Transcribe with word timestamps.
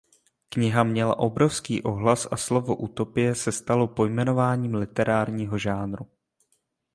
Kniha 0.49 0.83
měla 0.83 1.19
obrovský 1.19 1.83
ohlas 1.83 2.27
a 2.31 2.37
slovo 2.37 2.75
utopie 2.75 3.35
se 3.35 3.51
stalo 3.51 3.87
pojmenováním 3.87 4.75
literárního 4.75 5.57
žánru. 5.57 6.07